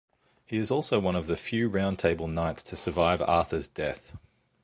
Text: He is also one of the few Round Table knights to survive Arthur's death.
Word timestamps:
He 0.47 0.57
is 0.57 0.71
also 0.71 0.99
one 0.99 1.15
of 1.15 1.27
the 1.27 1.37
few 1.37 1.69
Round 1.69 1.99
Table 1.99 2.27
knights 2.27 2.63
to 2.63 2.75
survive 2.75 3.21
Arthur's 3.21 3.67
death. 3.67 4.17